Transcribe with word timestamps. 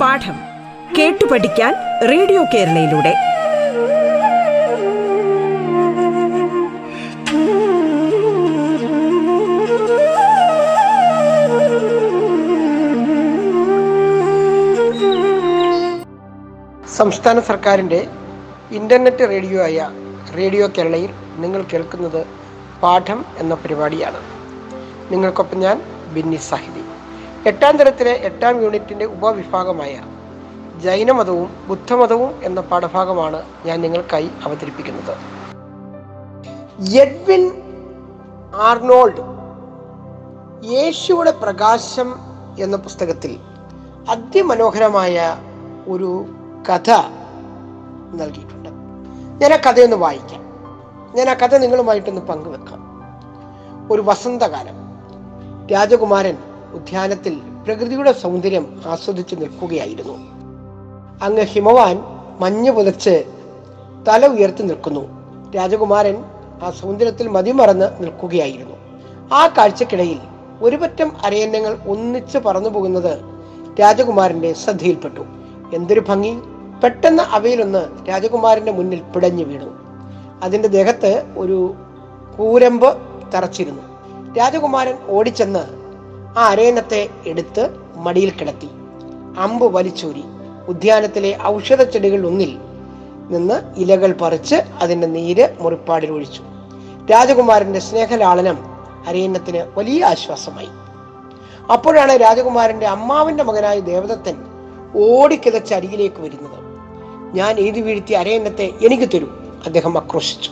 പാഠം 0.00 0.36
കേട്ടു 0.98 1.24
പഠിക്കാൻ 1.26 1.74
റേഡിയോ 2.08 2.44
കേരളയിലൂടെ. 2.54 3.12
സംസ്ഥാന 16.96 17.40
സർക്കാരിന്റെ 17.40 18.06
ഇന്റർനെറ്റ് 18.70 19.28
റേഡിയോ 19.28 19.62
ആയ 19.62 19.90
റേഡിയോ 20.36 20.68
കേരളയിൽ 20.78 21.19
നിങ്ങൾ 21.36 21.62
കേൾക്കുന്നത് 21.62 22.26
പാഠം 22.82 23.24
എന്ന 23.36 23.54
പരിപാടിയാണ്. 23.54 24.20
നിങ്ങൾക്കൊപ്പം 25.12 25.58
ഞാൻ 25.58 25.82
ബിന്നി 26.12 26.36
സാഹിതി 26.36 26.84
എട്ടാം 27.46 27.76
തരത്തിലെ 27.76 28.12
എട്ടാം 28.12 28.62
യൂണിറ്റിന്റെ 28.62 29.04
ഉപവിഭാഗമായ 29.04 30.02
ജൈനമതവും 30.80 31.66
ബുദ്ധമതവും 31.68 32.40
എന്ന 32.42 32.60
പാഠഭാഗമാണ് 32.60 33.42
ഞാൻ 33.64 33.80
നിങ്ങൾക്കായി 33.80 34.30
അവതരിപ്പിക്കുന്നത്. 34.44 35.16
എഡ്വിൻ 36.98 37.62
ആർണോൾഡ് 38.56 39.40
യേശുവിടെ 40.66 41.30
പ്രകാശം 41.30 42.14
എന്ന 42.58 42.76
പുസ്തകത്തിൽ 42.76 43.38
അതിമനോഹരമായ 44.08 45.36
ഒരു 45.88 46.24
കഥ 46.70 46.90
നൽകിയിട്ടുണ്ട്. 48.14 48.68
ഞാൻ 49.42 49.52
ആ 49.52 49.56
കഥയൊന്ന് 49.56 49.96
വായിക്കാം. 49.96 50.39
ഞാൻ 51.14 51.30
ആ 51.30 51.34
കഥ 51.34 51.56
നിങ്ങളുമായിട്ടൊന്ന് 51.56 52.20
പങ്കുവെക്കാം. 52.20 52.90
ഒരു 53.92 54.02
വസന്തകാലം. 54.02 54.74
രാജകുമാരൻ 55.66 56.36
ഉദ്യാനത്തിൽ 56.74 57.40
പ്രകൃതിയുടെ 57.66 58.12
സൗന്ദര്യം 58.12 58.82
ആസ്വദിച്ചു 58.86 59.34
നിൽക്കുകയായിരുന്നു. 59.34 60.12
അങ്ങ് 61.22 61.42
ഹിമവാൻ 61.42 62.02
മഞ്ഞ് 62.40 62.70
പുതച്ച് 62.70 63.24
തല 64.08 64.26
ഉയർത്തി 64.26 64.62
നിൽക്കുന്നു. 64.62 65.08
രാജകുമാരൻ 65.56 66.24
ആ 66.62 66.70
സൗന്ദര്യത്തിൽ 66.70 67.28
മതിമറന്ന് 67.28 68.02
നിൽക്കുകയായിരുന്നു. 68.02 68.76
ആ 69.34 69.46
കാഴ്ചക്കിടയിൽ 69.46 70.18
ഒരുപറ്റം 70.62 71.12
അരയന്നങ്ങൾ 71.24 71.78
ഒന്നിച്ച് 71.88 72.38
പറന്നു 72.38 72.68
പോകുന്നത് 72.68 73.18
രാജകുമാരന്റെ 73.80 74.52
ശ്രദ്ധയിൽപ്പെട്ടു. 74.52 75.20
എന്തൊരു 75.74 76.00
ഭംഗി. 76.00 76.34
പെട്ടെന്ന് 76.84 77.22
അവയിലൊന്ന് 77.22 78.08
രാജകുമാരന്റെ 78.08 78.72
മുന്നിൽ 78.72 79.02
പിടഞ്ഞു 79.02 79.44
വീണു. 79.44 79.79
അതിന്റെ 80.42 80.68
ദേഹത്ത് 80.68 81.24
ഒരു 81.36 81.74
കൂരമ്പ് 82.38 82.98
തറച്ചിരുന്നു. 83.34 83.82
രാജകുമാരൻ 84.34 84.94
ഓടിച്ചെന്ന് 85.08 85.80
ആ 86.38 86.48
അരയന്നത്തെ 86.48 87.08
എടുത്ത് 87.26 87.68
മടിയിൽ 87.96 88.30
കിടത്തി. 88.30 88.68
അമ്പ് 89.38 89.74
വലിച്ചൂരി. 89.74 90.24
ഉദ്യാനത്തിലെ 90.68 91.38
ഔഷധ 91.44 91.82
ചെടികൾ 91.82 92.26
ഒന്നിൽ 92.26 92.58
നിന്ന് 93.30 93.80
ഇലകൾ 93.80 94.12
പറിച്ച് 94.12 94.54
അതിന്റെ 94.54 95.06
നീര് 95.06 95.56
മുറിപ്പാടിൽ 95.60 96.10
ഒഴിച്ചു. 96.10 96.42
രാജകുമാരന്റെ 97.10 97.80
സ്നേഹലാളനം 97.80 98.58
അരയന്നത്തിന് 99.06 99.78
വലിയ 99.78 100.04
ആശ്വാസമായി. 100.04 100.68
അപ്പോഴാണ് 101.72 102.12
രാജകുമാരന്റെ 102.12 102.86
അമ്മാവിന്റെ 102.86 103.44
മകനായ 103.44 103.80
ദേവദത്തൻ 103.80 104.36
ഓടിക്കിതച്ച് 104.96 105.74
അരികിലേക്ക് 105.74 106.20
വരുന്നത്. 106.22 106.58
ഞാൻ 107.36 107.58
എഴുതി 107.58 107.80
വീഴ്ത്തിയ 107.80 108.16
അരയന്നത്തെ 108.16 108.70
എനിക്ക് 108.82 109.08
തരൂ. 109.14 109.26
അദ്ദേഹം 109.66 109.98
ആക്രോശിച്ചു. 109.98 110.50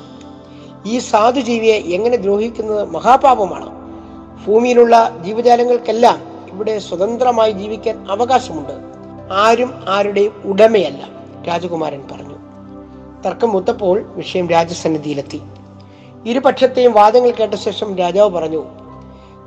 ഈ 0.86 0.98
സാധുജീവിയെ 0.98 1.74
എങ്ങനെ 1.74 2.16
ദ്രോഹിക്കുന്നത് 2.16 2.90
മഹാപാപമാണ്. 2.90 3.78
ഭൂമിയിലുള്ള 4.46 5.18
ജീവജാലങ്ങൾക്കെല്ലാം 5.20 6.22
ഇവിടെ 6.52 6.78
സ്വതന്ത്രമായി 6.78 7.52
ജീവിക്കാൻ 7.52 8.06
അവകാശമുണ്ട്. 8.10 8.72
ആരും 9.32 9.84
ആരുടെയും 9.88 10.42
ഉടമയല്ല 10.44 11.08
രാജകുമാരൻ 11.48 12.02
പറഞ്ഞു. 12.12 12.34
തർക്കം 13.26 13.52
മുത്തപ്പോൾ 13.52 14.02
വിഷയം 14.02 14.48
രാജസന്നിധിയിലെത്തി. 14.48 15.40
ഇരുപക്ഷത്തെയും 16.26 16.92
വാദങ്ങൾ 16.92 17.30
കേട്ട 17.30 17.54
ശേഷം 17.54 17.96
രാജാവ് 17.96 18.30
പറഞ്ഞു 18.30 18.64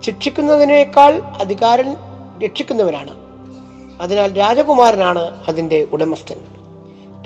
ശിക്ഷിക്കുന്നതിനേക്കാൾ 0.05 1.21
അധികാരം 1.21 1.95
രക്ഷിക്കുന്നവനാണ്. 2.43 3.15
അതിനാൽ 4.01 4.37
രാജകുമാരനാണ് 4.37 5.43
അതിന്റെ 5.47 5.87
ഉടമസ്ഥൻ. 5.91 6.50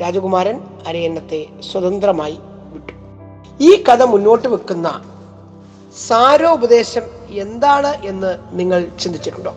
രാജകുമാരൻ 0.02 0.62
അരയന്നത്തെ 0.88 1.46
സ്വതന്ത്രമായി 1.72 2.40
വിട്ടു. 2.44 2.94
ഈ 3.64 3.84
കഥ 3.84 4.04
മുന്നോട്ട് 4.04 4.48
വെക്കുന്ന 4.48 5.02
സാരോപദേശം 6.08 7.02
എന്താണ് 7.30 7.88
എന്ന് 7.88 8.38
നിങ്ങൾ 8.52 8.88
ചിന്തിച്ചിട്ടുണ്ടോ? 9.00 9.56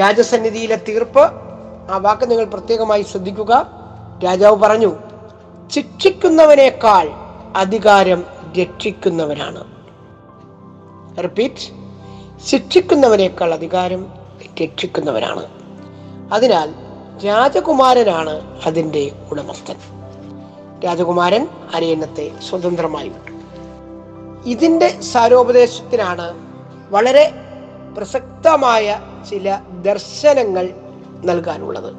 രാജസന്നിധിയിലെ 0.00 0.76
തീർപ്പ് 0.88 1.20
ആ 1.90 1.96
വാക്ക് 1.96 2.30
നിങ്ങൾ 2.30 2.44
പ്രത്യേകമായി 2.44 3.02
ശ്രദ്ധിക്കുക. 3.02 3.66
രാജാവ് 4.24 4.56
പറഞ്ഞു 4.56 4.92
ശിക്ഷിക്കുന്നവനേക്കാൾ 5.70 7.08
അധികാരം 7.56 8.24
രക്ഷിക്കുന്നവനാണ്. 8.60 9.64
റിപ്പീറ്റ് 11.22 11.82
ശിക്ഷിക്കുന്നവനേക്കാൾ 12.46 13.54
അധികാരം 13.54 14.06
രക്ഷിക്കുന്നവനാണ്. 14.62 15.46
അതിനാൽ 16.32 16.81
രാജകുമാരനാണ് 17.24 18.62
അതിന്റെ 18.66 19.12
ഉടമസ്ഥൻ. 19.30 19.76
രാജകുമാരൻ 20.84 21.48
അരയന്നത്തെ 21.74 22.30
സ്വതന്ത്രമായി 22.50 23.08
വിട്ടു. 23.08 23.32
ഇതിന്റെ 24.48 25.00
സാരോപദേശത്തിനാണ് 25.00 26.34
വളരെ 26.90 27.32
പ്രസക്തമായ 27.96 29.00
ചില 29.30 29.58
ദർശനങ്ങൾ 29.82 30.70
നൽകാനുള്ളത്. 31.24 31.94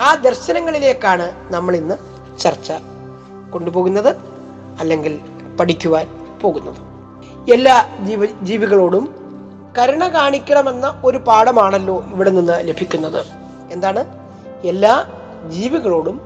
ആ 0.00 0.14
ദർശനങ്ങളിലേക്കാണ് 0.14 1.52
നമ്മൾ 1.52 1.76
ഇന്ന് 1.76 1.94
ചർച്ച 2.38 2.72
കൊണ്ടുപോകുന്നത് 3.52 4.16
അല്ലെങ്കിൽ 4.80 5.20
പഠിക്കുവാൻ 5.60 6.38
പോകുന്നത്. 6.40 6.76
എല്ലാ 7.52 7.98
ജീവ 8.04 8.26
ജീവികളോടും 8.42 9.14
കരുണ 9.78 10.08
കാണിക്കണമെന്ന 10.08 11.00
ഒരു 11.04 11.18
പാഠമാണല്ലോ 11.18 12.04
ഇവിടെ 12.04 12.30
നിന്ന് 12.30 12.68
ലഭിക്കുന്നത്. 12.68 13.26
എന്താണ്? 13.70 14.23
എല്ലാ 14.64 15.06
ജീവികളോടും 15.48 16.20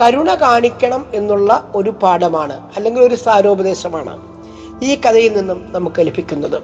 കരുണ 0.00 0.34
കാണിക്കണം 0.34 1.06
എന്നുള്ള 1.14 1.70
ഒരു 1.74 1.90
പാഠമാണ് 1.90 2.70
അല്ലെങ്കിൽ 2.76 3.02
ഒരു 3.02 3.14
സാരോപദേശമാണ് 3.14 4.22
ഈ 4.84 4.94
കഥയിൽ 4.94 5.36
നിന്നും 5.38 5.72
നമുക്ക് 5.72 6.06
ലഭിക്കുന്നത്. 6.06 6.62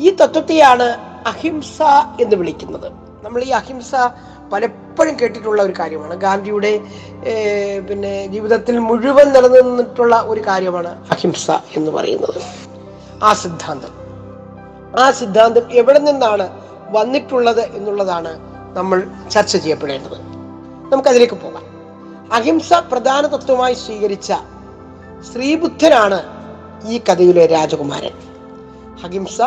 ഈ 0.00 0.10
തത്വത്തെയാണ് 0.10 0.82
അഹിംസ 1.26 1.82
എന്ന് 2.20 2.36
വിളിക്കുന്നത്. 2.36 2.92
നമ്മൾ 3.22 3.42
ഈ 3.42 3.50
അഹിംസ 3.50 3.94
പലപ്പോഴും 4.52 5.20
കേട്ടിട്ടുള്ള 5.20 5.62
ഒരു 5.62 5.72
കാര്യമാണ്. 5.78 6.16
ഗാന്ധിയുടെ 6.16 6.80
പിന്നെ 7.88 8.26
ജീവിതത്തിൽ 8.26 8.78
മുഴുവൻ 8.78 9.32
നിലനിന്നിട്ടുള്ള 9.32 10.22
ഒരു 10.26 10.40
കാര്യമാണ് 10.40 11.04
അഹിംസ 11.10 11.50
എന്ന് 11.50 11.90
പറയുന്നത്. 11.90 12.40
ആ 13.24 13.32
സിദ്ധാന്തം. 13.32 13.92
ആ 15.00 15.10
സിദ്ധാന്തം 15.10 15.72
എവിടെ 15.72 15.98
നിന്നാണ് 15.98 16.48
വന്നിട്ടുള്ളത് 16.90 17.60
എന്നുള്ളതാണ് 17.60 18.38
നമ്മൾ 18.76 19.06
ചർച്ച 19.30 19.56
ചെയ്യപ്പെടേണ്ടത്. 19.56 20.35
നമുക്കതിലേക്ക് 20.92 21.34
പോകാം. 21.34 21.62
അഹിംസ 22.32 22.72
പ്രധാന 22.72 23.26
തത്വമായി 23.26 23.74
സ്വീകരിച്ച 23.74 24.32
ശ്രീബുദ്ധനാണ് 25.32 26.22
ഈ 26.88 26.98
കഥയിലെ 26.98 27.46
രാജകുമാരൻ. 27.46 28.12
അഹിംസ 29.04 29.40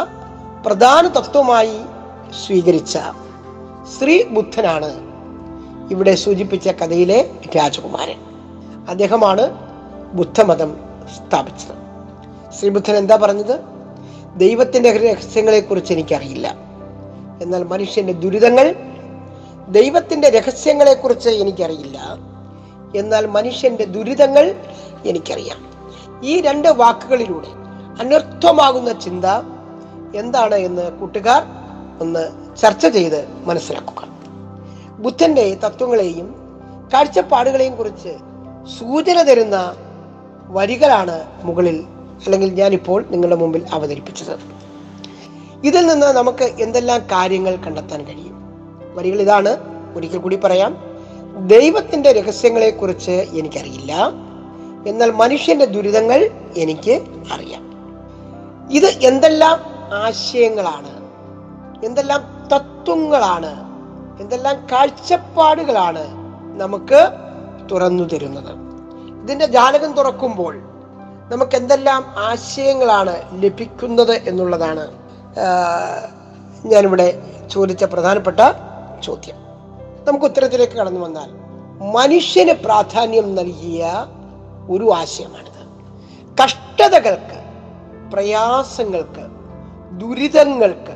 പ്രധാന 0.65 1.07
തത്വമായി 1.07 1.79
സ്വീകരിച്ച 2.45 2.97
ശ്രീ 3.99 4.23
ബുദ്ധനാണ് 4.23 5.09
ഇവിടെ 5.91 6.15
സൂചിപ്പിച്ച 6.15 6.67
കഥയിലെ 6.67 7.31
രാജകുമാരൻ. 7.57 8.19
അദ്ദേഹമാണ് 8.89 9.49
ബുദ്ധമതം 10.13 10.77
സ്ഥാപിച്ചത്. 11.17 11.75
ശ്രീബുദ്ധൻ 12.53 12.95
എന്താ 12.95 13.15
പറഞ്ഞത്? 13.15 13.59
ദൈവത്തിന്റെ 14.37 14.97
രഹസ്യങ്ങളെക്കുറിച്ച് 14.97 15.93
എനിക്കറിയില്ല. 15.93 16.55
എന്നാൽ 17.41 17.63
മനുഷ്യന്റെ 17.63 18.13
ദുരിതങ്ങൾ 18.13 18.75
ദൈവത്തിന്റെ 19.69 20.29
രഹസ്യങ്ങളെക്കുറിച്ച് 20.29 21.29
എനിക്കറിയില്ല. 21.29 21.99
എന്നാൽ 22.95 23.25
മനുഷ്യന്റെ 23.25 23.85
ദുരിതങ്ങൾ 23.85 24.55
എനിക്കറിയാം. 25.05 25.69
ഈ 26.23 26.41
രണ്ട് 26.41 26.67
വാക്കുകളിലൂടെ 26.67 27.47
അനർത്ഥമാകുന്ന 28.01 28.99
ചിന്ത 28.99 29.25
എന്താണ് 30.15 30.55
എന്ന് 30.55 30.91
കൂട്ടുകാർ 30.91 31.43
ഒന്ന് 32.01 32.29
ചർച്ച 32.57 32.87
ചെയ്ത് 32.87 33.27
മനസ്സിലാക്കുക. 33.45 34.07
ബുദ്ധന്റെ 34.89 35.55
തത്വങ്ങളെയും 35.55 36.35
കാഴ്ചപ്പാടുകളെയും 36.93 37.75
കുറിച്ച് 37.75 38.09
സൂചന 38.79 39.21
തരുന്ന 39.21 39.75
വരികളാണ് 40.47 41.25
മുകളിൽ 41.43 41.83
അല്ലെങ്കിൽ 42.25 42.53
ഞാനിപ്പോൾ 42.53 43.05
നിങ്ങളുടെ 43.11 43.35
മുമ്പിൽ 43.35 43.67
അവതരിപ്പിച്ചത്. 43.71 44.39
ഇതിൽ 45.63 45.87
നിന്ന് 45.87 46.07
നമുക്ക് 46.07 46.43
എന്തെല്ലാം 46.43 46.99
കാര്യങ്ങൾ 46.99 47.55
കണ്ടെത്താൻ 47.55 48.05
കഴിയും? 48.05 48.38
വരികൾ 48.95 49.21
ഇതാണ്. 49.21 49.57
ഒരിക്കൽ 49.95 50.17
കൂടി 50.17 50.35
പറയാം. 50.35 50.89
ദൈവത്തിന്റെ 51.47 52.11
രഹസ്യങ്ങളെ 52.11 52.69
കുറിച്ച് 52.69 53.11
എനിക്കറിയില്ല. 53.11 54.11
എന്നാൽ 54.87 55.11
മനുഷ്യന്റെ 55.11 55.65
ദുരിതങ്ങൾ 55.65 56.29
എനിക്ക് 56.57 57.01
അറിയാം. 57.33 57.69
ഇത് 58.71 58.85
എന്തെല്ലാം 58.85 59.59
ആശയങ്ങളാണ്? 59.93 60.99
എന്തെല്ലാം 61.85 62.21
തത്വങ്ങളാണ്? 62.55 63.69
എന്തെല്ലാം 64.21 64.67
കാഴ്ചപ്പാടുകളാണ് 64.71 66.07
നമുക്ക് 66.59 67.07
തുറന്നു 67.71 68.03
തരുന്നത്? 68.03 68.69
ഇതിന്റെ 69.23 69.45
ജാലകം 69.45 69.93
തുറക്കുമ്പോൾ 69.93 70.57
നമുക്ക് 71.31 71.55
എന്തെല്ലാം 71.55 72.05
ആശയങ്ങളാണ് 72.17 73.43
ലഭിക്കുന്നത് 73.43 74.11
എന്നുള്ളതാണ് 74.11 74.91
ഞാനിവിടെ 76.65 77.35
ചോദിച്ച 77.51 77.83
പ്രധാനപ്പെട്ട 77.83 78.39
ചോദ്യം. 79.01 79.35
നമുക്ക് 80.07 80.25
ഉത്തരത്തിലേക്ക് 80.25 80.73
കടന്നു 80.73 80.99
വന്നാൽ 80.99 81.29
മനുഷ്യന് 81.91 82.53
പ്രാധാന്യം 82.53 83.35
നൽകിയ 83.35 84.05
ഒരു 84.69 84.93
ആശയമാണിത്. 84.93 85.59
കഷ്ടതകൾക്ക് 86.43 87.39
പ്രയാസങ്ങൾക്ക് 88.13 89.25
ദുരിതങ്ങൾക്ക് 89.99 90.95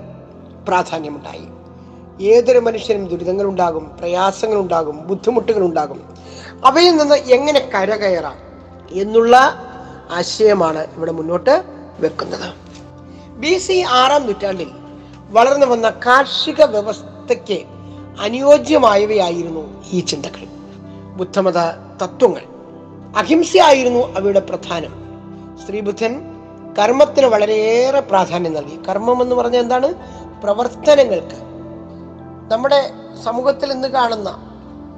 പ്രാധാന്യമുണ്ടായി. 0.67 1.47
ഏതൊരു 2.23 2.59
മനുഷ്യനും 2.59 3.09
ഉണ്ടാകും 4.59 5.07
ബുദ്ധിമുട്ടുകൾ 5.07 5.63
ഉണ്ടാകും 5.63 6.15
അവയിൽ 6.65 6.97
നിന്ന് 6.97 7.15
എങ്ങനെ 7.15 7.59
കരകയറാം 7.59 8.35
എന്നുള്ള 8.91 9.37
ആശയമാണ് 10.11 10.87
ഇവിടെ 10.97 11.11
മുന്നോട്ട് 11.11 11.63
വെക്കുന്നത്. 11.99 12.53
ബി 13.29 13.57
സി 13.57 13.85
ആറാം 13.89 14.25
നൂറ്റാണ്ടിൽ 14.25 14.71
വളർന്നു 15.29 15.65
വന്ന 15.65 15.89
കാർഷിക 15.89 16.63
വ്യവസ്ഥയ്ക്ക് 16.63 17.72
അനുയോജ്യമായവയായിരുന്നു 18.19 19.83
ഈ 19.91 19.99
ചിന്തകൾ. 19.99 20.45
ബുദ്ധമത 21.15 21.57
തത്വങ്ങൾ. 22.03 22.41
അഹിംസയായിരുന്നു 23.17 23.99
അവയുടെ 23.99 24.39
പ്രധാനം. 24.39 25.03
ശ്രീബുദ്ധൻ 25.65 26.33
കർമ്മത്തിന് 26.79 27.25
വളരെയേറെ 27.25 27.99
പ്രാധാന്യം 27.99 28.53
നൽകി. 28.53 28.79
കർമ്മം 28.89 29.21
എന്ന് 29.21 29.35
പറഞ്ഞാൽ 29.35 29.61
എന്താണ്? 29.61 29.93
പ്രവർത്തനങ്ങൾക്ക്. 30.43 31.35
നമ്മുടെ 32.53 32.91
സമൂഹത്തിൽ 33.23 33.71
ഇന്ന് 33.71 33.87
കാണുന്ന 33.87 34.49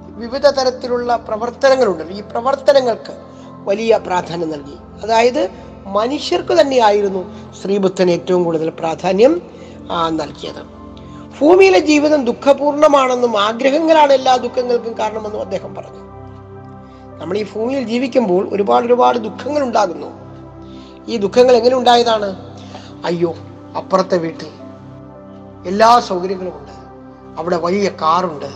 വിവിധ 0.08 0.48
തരത്തിലുള്ള 0.48 1.16
പ്രവർത്തനങ്ങളുണ്ട്. 1.16 2.04
ഈ 2.04 2.22
പ്രവർത്തനങ്ങൾക്ക് 2.22 3.18
വലിയ 3.50 3.98
പ്രാധാന്യം 3.98 4.52
നൽകി. 4.52 5.04
അതായത് 5.04 5.50
മനുഷ്യർക്ക് 5.86 6.62
തന്നെയായിരുന്നു 6.62 7.54
ശ്രീബുദ്ധൻ 7.62 8.12
ഏറ്റവും 8.12 8.44
കൂടുതൽ 8.44 8.70
പ്രാധാന്യം 8.70 9.42
നൽകിയത്. 10.08 10.75
ഭൂമിയിലെ 11.42 11.80
ജീവിതം 11.80 12.26
ദുഃഖപൂർണമാണെന്നും 12.26 13.42
ആഗ്രഹങ്ങളാണ് 13.42 14.14
എല്ലാ 14.14 14.36
ദുഃഖങ്ങൾക്കും 14.36 14.98
കാരണമെന്നും 15.00 15.42
അദ്ദേഹം 15.42 15.76
പറഞ്ഞു. 15.76 16.00
നമ്മൾ 17.20 17.38
ഈ 17.38 17.46
ഭൂമിയിൽ 17.56 17.84
ജീവിക്കുമ്പോൾ 17.84 18.50
ഒരുപാട് 18.52 18.86
ഒരുപാട് 18.86 19.20
ദുഃഖങ്ങൾ 19.20 19.64
ഉണ്ടാകുന്നു. 19.64 20.08
ഈ 21.08 21.18
ദുഃഖങ്ങൾ 21.18 21.56
എങ്ങനെ 21.56 21.76
ഉണ്ടായതാണ്? 21.76 22.56
അയ്യോ 23.06 23.36
അപ്പുറത്തെ 23.78 24.18
വീട്ടിൽ 24.18 24.48
എല്ലാ 25.68 26.00
സൗകര്യങ്ങളും 26.00 26.58
ഉണ്ട്. 26.58 26.72
അവിടെ 27.40 27.58
വലിയ 27.58 27.90
കാറുണ്ട്. 27.90 28.50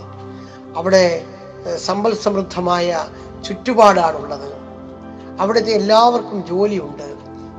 അവിടെ 0.77 1.25
സമ്പൽ 1.75 2.15
സമൃദ്ധമായ 2.15 3.05
ചുറ്റുപാടാണുള്ളത്. 3.47 4.53
അവിടുത്തെ 5.39 5.71
എല്ലാവർക്കും 5.71 6.47
ജോലിയുണ്ട്. 6.47 7.07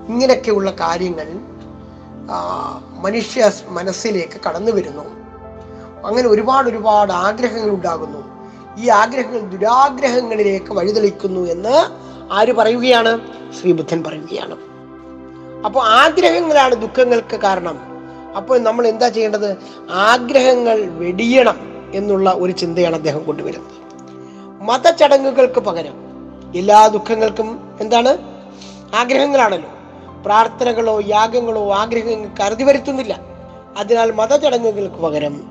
ഇങ്ങനെയൊക്കെയുള്ള 0.09 0.71
കാര്യങ്ങൾ 0.71 1.29
മനുഷ്യ 2.91 3.53
മനസ്സിലേക്ക് 3.69 4.41
കടന്നു 4.49 4.73
വരുന്നു. 4.73 5.21
അങ്ങനെ 6.07 6.29
ഒരുപാട് 6.29 6.69
ഒരുപാട് 6.69 7.13
ആഗ്രഹങ്ങൾ 7.13 7.71
ഉണ്ടാകുന്നു. 7.71 8.41
ഈ 8.79 8.89
ആഗ്രഹങ്ങൾ 8.89 9.41
ദുരാഗ്രഹങ്ങളിലേക്ക് 9.41 10.73
വഴിതെളിക്കുന്നു 10.73 11.41
എന്ന് 11.41 11.87
ആര് 12.33 12.53
പറയുകയാണ്? 12.53 13.21
ശ്രീ 13.61 13.73
ബുദ്ധൻ 13.73 14.05
പറയുകയാണ്. 14.05 14.57
അപ്പോൾ 15.65 15.85
ആഗ്രഹങ്ങളാണ് 15.85 16.75
ദുഃഖങ്ങൾക്ക് 16.75 17.37
കാരണം. 17.37 17.79
അപ്പോൾ 18.37 18.59
നമ്മൾ 18.59 18.87
എന്താ 18.87 19.09
ചെയ്യേണ്ടത്? 19.09 19.57
ആഗ്രഹങ്ങൾ 19.91 20.85
വെടിയണം 20.85 21.91
എന്നുള്ള 21.95 22.31
ഒരു 22.31 22.53
ചിന്തയാണ് 22.53 22.97
അദ്ദേഹം 22.97 23.25
കൊണ്ടുവരുന്നത്. 23.25 23.81
മതചടങ്ങുകൾക്ക് 24.63 25.61
പകരം 25.61 25.95
എല്ലാ 26.57 26.87
ദുഃഖങ്ങൾക്കും 26.87 27.77
എന്താണ്? 27.81 28.19
ആഗ്രഹങ്ങളാണല്ലോ. 28.95 29.69
പ്രാർത്ഥനകളോ 30.25 31.01
യാഗങ്ങളോ 31.01 31.75
ആഗ്രഹങ്ങൾ 31.75 32.29
കരുതി 32.41 32.63
വരുത്തുന്നില്ല. 32.63 33.21
അതിനാൽ 33.77 34.13
മതചടങ്ങുകൾക്ക് 34.13 34.95
പകരം 34.95 35.43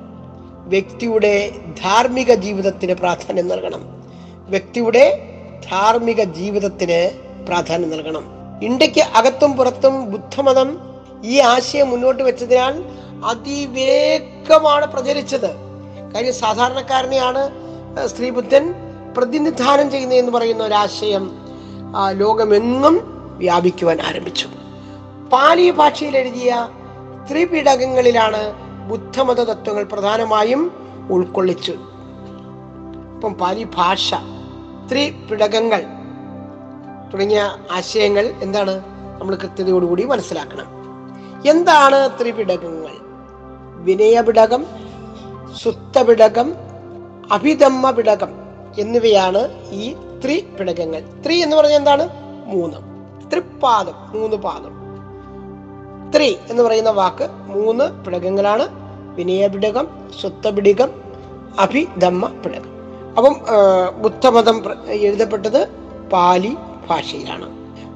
വ്യക്തിയുടെ 0.68 1.52
ധാർമ്മിക 1.84 2.34
ജീവിതത്തിന് 2.34 2.94
പ്രാധാന്യം 2.94 3.48
നൽകണം. 3.48 4.04
വ്യക്തിയുടെ 4.50 5.26
ധാർമ്മിക 5.72 6.24
ജീവിതത്തിന് 6.24 7.18
പ്രാധാന്യം 7.46 7.90
നൽകണം. 7.90 8.24
ഇന്ത്യയ്ക്ക് 8.64 9.00
അകത്തും 9.00 9.58
പുറത്തും 9.58 10.12
ബുദ്ധമതം 10.12 10.80
ഈ 11.26 11.40
ആശയം 11.40 11.90
മുന്നോട്ട് 11.90 12.24
വെച്ചതിനാൽ 12.24 12.84
അതിവേഗമാണ് 13.26 14.86
പ്രചരിച്ചത്. 14.86 15.50
കാര്യം 16.16 16.34
സാധാരണക്കാരനെയാണ് 16.34 17.50
ആ, 18.00 18.08
ശ്രീബുദ്ധൻ 18.08 18.76
പ്രതിനിധാനം 19.18 19.92
ചെയ്യുന്നതെന്ന് 19.92 20.32
പറയുന്ന 20.32 20.64
ഒരാശയം 20.64 21.32
ലോകമെങ്ങും 22.12 23.20
വ്യാപിക്കുവാൻ 23.38 24.02
ആരംഭിച്ചു. 24.02 24.48
പാലി 25.32 25.72
ഭാഷയിൽ 25.72 26.18
എഴുതിയ 26.18 26.70
ത്രിപിടകങ്ങളിലാണ് 27.32 28.54
ബുദ്ധമത 28.90 29.44
തത്വങ്ങൾ 29.44 29.84
പ്രധാനമായും 29.84 30.72
ഉൾക്കൊള്ളിച്ചു. 31.12 31.72
ഇപ്പം 33.16 33.34
പാലി 33.34 33.64
ഭാഷ 33.64 34.14
ത്രിപിടകങ്ങൾ 34.92 35.82
തുടങ്ങിയ 37.14 37.58
ആശയങ്ങൾ 37.72 38.26
എന്താണ് 38.26 38.84
നമ്മൾ 39.20 39.36
കൃത്യതയോടുകൂടി 39.36 40.06
മനസ്സിലാക്കണം. 40.06 40.66
എന്താണ് 41.50 42.10
ത്രിപിടകങ്ങൾ? 42.22 42.92
വിനയപിടകം 43.84 44.66
സുത്തപിടകം 45.64 46.54
അഭിധമ്മ 47.32 47.92
പിടകം 47.92 48.30
എന്നിവയാണ് 48.80 49.70
ഈ 49.72 49.94
ത്രിപിടകങ്ങൾ. 49.94 51.24
ത്രി 51.26 51.36
എന്ന് 51.36 51.56
പറഞ്ഞാൽ 51.56 51.76
എന്താണ്? 51.76 52.10
മൂന്ന്. 52.46 52.78
ത്രിപാദം 53.32 54.20
മൂന്ന് 54.20 54.36
പാദം. 54.36 54.79
ത്രി 56.16 56.38
എന്ന് 56.50 56.64
പറയുന്ന 56.64 56.90
വാക്ക് 56.90 57.26
മൂന്ന് 57.32 58.06
പിടകങ്ങളാണ്. 58.06 58.66
വിനയപിടകം 59.18 59.88
സ്വത്തപിടകം 60.22 60.90
അഭിധമ്മ 61.60 62.26
പിടകം. 62.44 62.70
അപ്പം 63.18 63.36
ബുദ്ധമതം 64.02 64.58
എഴുതപ്പെട്ടത് 64.88 65.68
പാലി 66.14 66.56
ഭാഷയിലാണ്. 66.90 67.48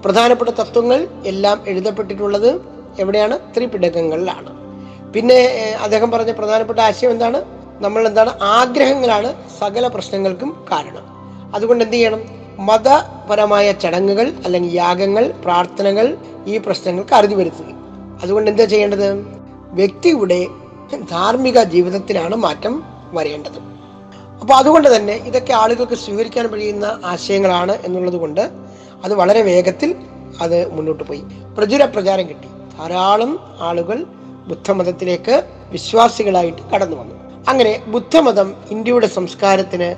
പ്രധാനപ്പെട്ട 0.03 0.49
തത്വങ്ങൾ 0.49 1.07
എല്ലാം 1.25 1.63
എഴുതപ്പെട്ടിട്ടുള്ളത് 1.67 2.61
എവിടെയാണ്? 2.99 3.39
ത്രിപിടകങ്ങളിലാണ്. 3.55 4.51
പിന്നെ 5.13 5.39
അദ്ദേഹം 5.81 6.11
പറഞ്ഞ 6.11 6.31
പ്രധാനപ്പെട്ട 6.31 6.79
ആശയം 6.79 7.11
എന്താണ്? 7.11 7.39
നമ്മൾ 7.83 8.07
എന്താണ് 8.07 8.31
ആഗ്രഹങ്ങളാണ് 8.41 9.33
സകല 9.59 9.87
പ്രശ്നങ്ങൾക്കും 9.87 10.65
കാരണം. 10.71 11.05
അതുകൊണ്ട് 11.55 11.83
എന്ത് 11.83 11.95
ചെയ്യണം? 11.95 12.21
മതപരമായ 12.59 13.71
ചടങ്ങുകൾ 13.71 14.33
അല്ലെങ്കിൽ 14.45 14.71
യാഗങ്ങൾ 14.75 15.33
പ്രാർത്ഥനകൾ 15.45 16.17
ഈ 16.47 16.57
പ്രശ്നങ്ങൾക്ക് 16.57 17.13
അറുതി 17.13 17.35
വരുത്തുകയും 17.35 17.82
അതുകൊണ്ട് 18.21 18.51
എന്താ 18.51 18.65
ചെയ്യേണ്ടത്? 18.65 19.13
വ്യക്തിയുടെ 19.71 20.47
ധാർമ്മിക 21.11 21.63
ജീവിതത്തിലാണ് 21.63 22.35
മാറ്റം 22.35 22.83
വരേണ്ടത്. 23.11 23.59
അപ്പോൾ 24.41 24.53
അതുകൊണ്ട് 24.53 24.95
തന്നെ 24.95 25.13
ഇതൊക്കെ 25.13 25.53
ആളുകൾക്ക് 25.53 25.93
സ്വീകരിക്കാൻ 25.93 26.47
കഴിയുന്ന 26.47 26.99
ആശയങ്ങളാണ് 27.05 27.77
എന്നുള്ളത് 27.85 28.15
കൊണ്ട് 28.15 28.41
അത് 29.03 29.13
വളരെ 29.13 29.41
വേഗത്തിൽ 29.41 29.95
അത് 30.41 30.73
മുന്നോട്ട് 30.73 31.03
പോയി. 31.03 31.23
പ്രചുര 31.57 31.85
പ്രചാരം 31.85 32.29
കിട്ടി. 32.29 32.47
ധാരാളം 32.77 33.39
ആളുകൾ 33.59 34.05
ബുദ്ധമതത്തിലേക്ക് 34.47 35.43
വിശ്വാസികളായിട്ട് 35.71 36.61
കടന്നു 36.73 36.97
വന്നു. 36.97 37.15
അങ്ങനെ 37.49 37.83
ബുദ്ധമതം 37.87 38.55
ഇന്ത്യയുടെ 38.71 39.07
സംസ്കാരത്തിന് 39.07 39.95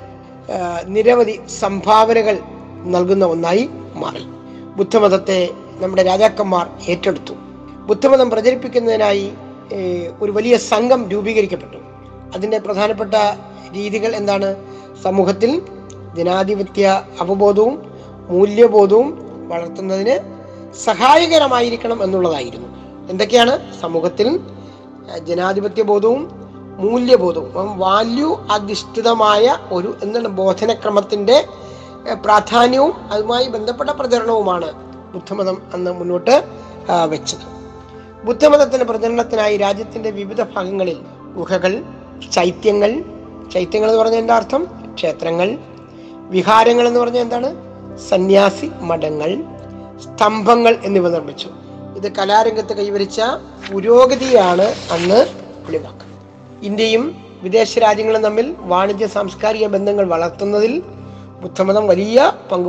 നിരവധി 0.84 1.40
സംഭാവനകൾ 1.60 2.38
നൽകുന്ന 2.84 3.24
ഒന്നായി 3.24 3.68
മാറി. 3.94 4.24
ബുദ്ധമതത്തെ 4.76 5.48
നമ്മുടെ 5.80 6.02
രാജാക്കന്മാർ 6.02 6.70
ഏറ്റെടുത്തു. 6.88 7.45
ബുദ്ധമതം 7.88 8.30
പ്രചരിപ്പിക്കുന്നതിനായി 8.30 9.26
ഒരു 10.20 10.30
വലിയ 10.36 10.56
സംഘം 10.56 11.10
രൂപീകരിക്കപ്പെട്ടു. 11.10 11.78
അതിന്റെ 12.36 12.58
പ്രധാനപ്പെട്ട 12.58 13.14
രീതികൾ 13.74 14.16
എന്താണ്? 14.16 14.48
സമൂഹത്തിൽ 15.02 15.62
ജനാധിപത്യ 16.16 17.02
അവബോധവും 17.20 17.74
മൂല്യബോധവും 18.30 19.08
വളർത്തുന്നതിന് 19.48 20.16
സഹായകരമായിരിക്കണം 20.84 22.02
എന്നുള്ളതായിരുന്നു. 22.02 22.68
എന്തൊക്കെയാണ്? 23.10 23.54
സമൂഹത്തിൽ 23.80 24.28
ജനാധിപത്യ 25.28 25.82
ബോധവും 25.82 26.22
മൂല്യബോധവും 26.84 27.78
വാല്യൂ 27.78 28.30
അധിഷ്ഠിതമായ 28.50 29.56
ഒരു 29.72 29.90
എന്താണ്? 30.02 30.28
ബോധനക്രമത്തിന്റെ 30.28 31.36
പ്രാധാന്യവും 32.24 32.94
അതുമായി 33.12 33.46
ബന്ധപ്പെട്ട 33.48 33.90
പ്രചരണവുമാണ് 33.90 34.70
ബുദ്ധമതം 35.14 35.58
അന്ന് 35.74 35.92
മുന്നോട്ട് 35.92 36.34
വെച്ചത്. 37.12 37.55
ബുദ്ധമതത്തിന്റെ 38.24 38.84
പ്രചരണത്തിനായി 38.84 39.56
രാജ്യത്തിന്റെ 39.56 40.10
വിവിധ 40.10 40.42
ഭാഗങ്ങളിൽ 40.42 40.98
ഗുഹകൾ 41.34 41.82
ചൈത്യങ്ങൾ 42.32 43.02
ചൈത്യങ്ങൾ 43.52 43.88
എന്ന് 43.88 44.02
പറഞ്ഞ 44.02 44.14
എന്താ 44.14 44.36
അർത്ഥം? 44.36 44.66
ക്ഷേത്രങ്ങൾ. 44.94 45.58
വിഹാരങ്ങൾ 46.30 46.88
എന്ന് 46.88 47.00
പറഞ്ഞാൽ 47.00 47.20
എന്താണ്? 47.20 47.56
സന്യാസി 48.08 48.70
മഠങ്ങൾ 48.80 49.42
സ്തംഭങ്ങൾ 50.02 50.78
എന്നിവ 50.84 51.08
നിർമ്മിച്ചു. 51.08 51.48
ഇത് 51.96 52.12
കലാരംഗത്ത് 52.12 52.76
കൈവരിച്ച 52.76 53.20
പുരോഗതിയാണ് 53.72 54.74
അന്ന് 54.92 55.26
വെളിവാക്കുന്നത് 55.66 56.66
ഇന്ത്യയും 56.66 57.16
വിദേശ 57.42 57.78
രാജ്യങ്ങളും 57.78 58.22
തമ്മിൽ 58.22 58.56
വാണിജ്യ 58.58 59.06
സാംസ്കാരിക 59.06 59.66
ബന്ധങ്ങൾ 59.66 60.06
വളർത്തുന്നതിൽ 60.06 60.82
ബുദ്ധമതം 61.42 61.86
വലിയ 61.86 62.32
പങ്ക് 62.52 62.68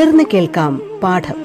തുടർന്ന് 0.00 0.24
കേൾക്കാം 0.32 0.72
പാഠം. 1.02 1.38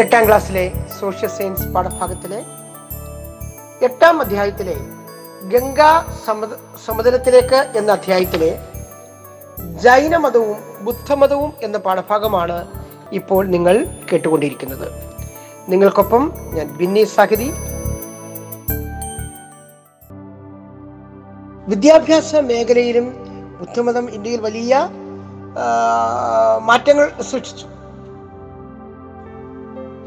എട്ടാം 0.00 0.26
ക്ലാസ്സിലെ 0.26 0.72
സോഷ്യൽ 1.00 1.30
സയൻസ് 1.36 1.68
പാഠഭാഗത്തിലെ 1.68 2.40
എട്ടാം 3.86 4.20
അധ്യായത്തിലെ 4.20 4.76
ഗംഗാ 5.52 6.04
സമത 6.26 6.48
സമതലത്തിലേക്ക് 6.86 7.60
എന്ന 7.76 7.92
അധ്യായത്തിലെ 7.92 8.50
ജൈനമതവും 9.84 10.58
ബുദ്ധമതവും 10.80 11.52
എന്ന 11.62 11.78
പാഠഭാഗമാണ് 11.78 12.58
ഇപ്പോൾ 13.12 13.46
നിങ്ങൾ 13.46 13.86
കേട്ടുകൊണ്ടിരിക്കുന്നത്. 14.12 14.88
നിങ്ങൾക്കൊപ്പം 15.68 16.32
ഞാൻ 16.52 16.68
ബിന്നി 16.76 17.04
സാഹിതി 17.04 17.50
വിദ്യാഭ്യാസ 21.70 22.34
മേഖലയിലും 22.48 23.06
ബുദ്ധമതം 23.60 24.04
ഇന്ത്യയിൽ 24.16 24.40
വലിയ 24.40 24.72
മാറ്റങ്ങൾ 26.68 27.06
സൃഷ്ടിച്ചു. 27.22 27.66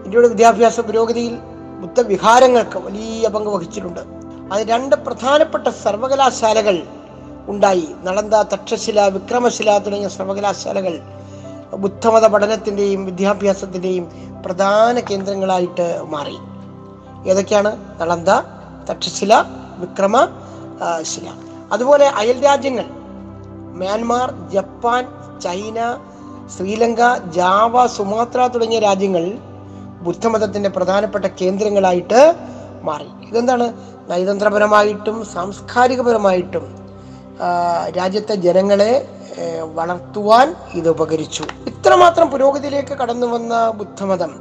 ഇന്ത്യയുടെ 0.06 0.30
വിദ്യാഭ്യാസ 0.34 0.80
പുരോഗതിയിൽ 0.80 1.34
ബുദ്ധവിഹാരങ്ങൾക്ക് 1.82 2.78
വലിയ 2.86 3.28
പങ്ക് 3.28 3.50
വഹിച്ചിട്ടുണ്ട്. 3.50 4.00
അത് 4.54 4.62
രണ്ട് 4.68 4.96
പ്രധാനപ്പെട്ട 5.08 5.68
സർവകലാശാലകൾ 5.84 6.78
ഉണ്ടായി. 7.48 7.88
നളന്ദ 8.04 8.36
തക്ഷശില 8.54 9.08
വിക്രമശില 9.16 9.78
തുടങ്ങിയ 9.78 10.10
സർവകലാശാലകൾ 10.18 10.96
ബുദ്ധമത 11.84 12.26
പഠനത്തിന്റെയും 12.28 13.06
വിദ്യാഭ്യാസത്തിന്റെയും 13.06 14.06
പ്രധാന 14.46 15.00
കേന്ദ്രങ്ങളായിട്ട് 15.10 15.88
മാറി. 16.16 16.38
ഏതൊക്കെയാണ്? 17.30 17.72
നളന്ദ 18.02 18.32
തക്ഷശില 18.92 19.34
വിക്രമ 19.84 20.16
ശില. 21.12 21.28
അതുപോലെ 21.74 22.06
അയൽ 22.22 22.38
രാജ്യങ്ങൾ. 22.46 22.86
Myanmar 23.82 24.28
Japan 24.54 25.04
China 25.44 25.80
Sri Lanka 26.56 27.02
Java 27.36 27.86
Sumatra 27.98 28.40
തുടങ്ങിയ 28.54 28.80
രാജ്യങ്ങൾ 28.80 29.26
ബുദ്ധമതത്തിന്റെ 30.06 30.70
പ്രധാനപ്പെട്ട 30.70 31.26
കേന്ദ്രങ്ങളായിട്ട് 31.42 32.22
മാറി. 32.88 33.08
ഇതെന്താണ്? 33.30 33.68
നയതന്ത്രപരമായിട്ടും 34.10 35.18
സാംസ്കാരികപരമായിട്ടും 35.34 36.66
രാജ്യത്തെ 37.98 38.36
ജനങ്ങളെ 38.46 38.92
വളർത്തുവാൻ 39.78 40.48
ഇത് 40.74 40.90
ഉപകരിച്ചു. 40.90 41.44
ഇത്രമാത്രം 41.68 42.28
പുരോഗതിയിലേക്ക് 42.32 42.94
കടന്നു 43.02 43.28
വന്ന 43.28 43.54
ബുദ്ധമതം 43.80 44.32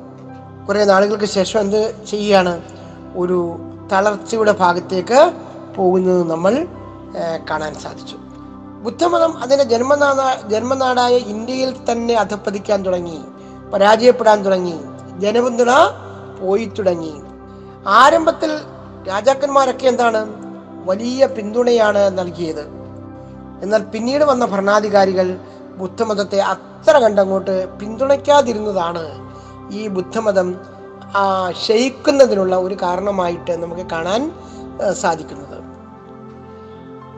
കുറേ 0.69 0.85
നാളുകൾക്ക് 0.85 1.25
ശേഷം 1.25 1.59
എന്ത് 1.61 1.81
ചെയ്യുകയാണ്? 2.11 2.55
ഒരു 3.17 3.39
തളർച്ചയുടെ 3.93 4.53
ഭാഗത്തേക്ക് 4.63 5.21
പോകുന്നത് 5.77 6.23
നമ്മൾ 6.31 6.55
കാണാൻ 7.51 7.75
സാധിച്ചു. 7.75 8.17
ബുദ്ധമതം 8.85 9.33
അതിന്റെ 9.39 9.65
ജന്മനാട 9.65 10.21
ജന്മനാടായ 10.49 11.15
ഇന്ത്യയിൽ 11.35 11.71
തന്നെ 11.89 12.15
അധപ്പതിക്കാൻ 12.15 12.83
തുടങ്ങി 12.83 13.19
പരാജയപ്പെടാൻ 13.73 14.43
തുടങ്ങി 14.43 14.77
ജനപിന്തുണ 15.19 15.73
പോയി 16.41 16.65
തുടങ്ങി. 16.65 17.15
ആരംഭത്തിൽ 17.87 18.51
രാജാക്കന്മാരൊക്കെ 19.09 19.87
എന്താണ്? 19.87 20.21
വലിയ 20.89 21.27
പിന്തുണയാണ് 21.27 22.19
നൽകിയത്. 22.19 22.65
എന്നാൽ 23.63 23.83
പിന്നീട് 23.95 24.25
വന്ന 24.25 24.45
ഭരണാധികാരികൾ 24.47 25.39
ബുദ്ധമതത്തെ 25.77 26.39
അത്ര 26.39 26.99
കണ്ടങ്ങോട്ട് 26.99 27.55
പിന്തുണയ്ക്കാതിരുന്നതാണ് 27.79 29.05
ഈ 29.73 29.89
ബുദ്ധമതം 29.89 30.49
ക്ഷയിക്കുന്നതിനുള്ള 31.51 32.57
ഒരു 32.57 32.77
കാരണമായിട്ട് 32.83 33.53
നമുക്ക് 33.63 33.83
കാണാൻ 33.83 34.33
സാധിക്കുന്നത്. 35.03 35.58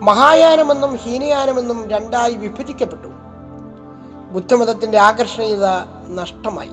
മഹായാനമെന്നും 0.02 0.96
ഹീനയാനമെന്നും 0.96 1.88
രണ്ടായി 1.88 2.34
വിഭജിക്കപ്പെട്ടു. 2.34 3.08
ബുദ്ധമതത്തിന്റെ 4.32 4.98
ആകർഷണീയത 4.98 5.66
നഷ്ടമായി. 6.14 6.70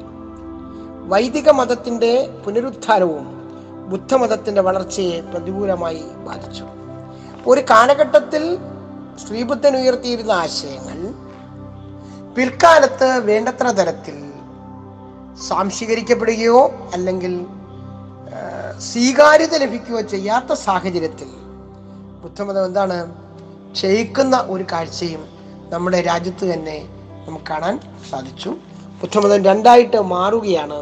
വൈദിക 1.07 1.49
മതത്തിന്റെ 1.49 2.11
പുനരുദ്ധാരവും 2.45 3.25
ബുദ്ധമതത്തിന്റെ 3.89 4.61
വളർച്ചയെ 4.61 5.21
പ്രതികൂലമായി 5.21 6.03
ബാധിച്ചു. 6.27 6.65
ഒരു 7.47 7.61
കാലഘട്ടത്തിൽ 7.69 8.43
ശ്രീബുദ്ധൻ 9.27 9.77
ഉയർത്തിയിരുന്ന 9.77 10.31
ആശയങ്ങൾ 10.31 10.97
പിൽക്കാലത്ത് 12.35 13.09
വേണ്ടത്ര 13.19 13.67
തരത്തിൽ 13.67 14.17
സാംശീകരിക്കപ്പെടുകയോ 15.47 16.59
അല്ലെങ്കിൽ 16.93 17.45
സ്വീകാര്യത 18.79 19.55
ലഭിക്കുകയോ 19.57 20.01
ചെയ്യാത്ത 20.01 20.53
സാഹചര്യത്തിൽ 20.53 21.29
ബുദ്ധമതം 22.27 22.65
എന്താണ്? 22.65 23.15
ക്ഷയിക്കുന്ന 23.71 24.45
ഒരു 24.49 24.65
കാഴ്ചയും 24.71 25.27
നമ്മുടെ 25.69 26.01
രാജ്യത്ത് 26.01 26.53
തന്നെ 26.53 26.87
നമുക്ക് 27.27 27.45
കാണാൻ 27.49 27.79
സാധിച്ചു. 28.09 28.49
ബുദ്ധമതം 29.01 29.43
രണ്ടായിട്ട് 29.43 29.97
മാറുകയാണ് 29.97 30.79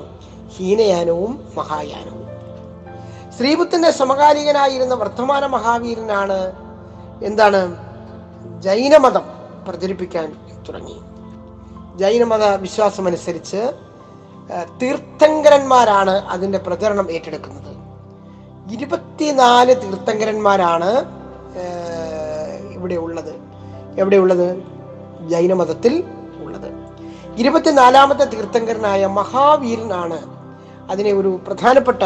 ഹീനയാനവും 0.55 1.47
മഹായാനവും. 1.55 2.27
ശ്രീബുദ്ധന്റെ 3.37 3.91
സമകാലികനായിരുന്ന 3.91 4.93
വർത്തമാന 4.93 5.45
മഹാവീരനാണ് 5.45 6.39
എന്താണ്? 7.23 7.61
ജൈനമതം 8.61 9.25
പ്രചരിപ്പിക്കാൻ 9.67 10.35
തുടങ്ങി. 10.69 10.97
ജൈനമത 11.97 12.45
വിശ്വാസമനുസരിച്ച് 12.45 13.73
തീർത്ഥങ്കരന്മാരാണ് 14.81 16.11
അതിന്റെ 16.11 16.57
പ്രചരണം 16.57 17.11
ഏറ്റെടുക്കുന്നത്. 17.11 17.75
ഇരുപത്തിനാല് 18.73 19.81
തീർത്ഥങ്കരന്മാരാണ് 19.81 21.14
ഇവിടെ 22.71 22.95
ഉള്ളത്. 22.95 23.35
എവിടെയുള്ളത് 23.99 24.63
ജൈനമതത്തിൽ 25.27 26.03
ഉള്ളത്. 26.37 26.73
ഇരുപത്തിനാലാമത്തെ 27.37 28.23
തീർത്ഥങ്കരനായ 28.23 29.05
മഹാവീരനാണ് 29.05 30.19
അതിനെ 30.91 31.13
ഒരു 31.13 31.39
പ്രധാനപ്പെട്ട 31.47 32.03